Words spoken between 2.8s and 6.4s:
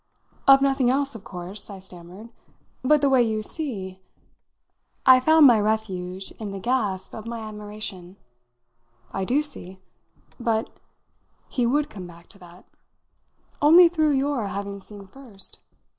"But the way you see!" I found my refuge